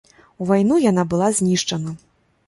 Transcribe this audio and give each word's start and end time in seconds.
У 0.43 0.45
вайну 0.51 0.77
яна 0.91 1.03
была 1.11 1.27
знішчана. 1.39 1.93